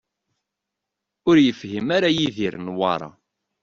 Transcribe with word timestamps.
Ur 1.29 1.37
yefhim 1.45 1.87
ara 1.97 2.09
Yidir 2.17 2.55
Newwara. 2.65 3.09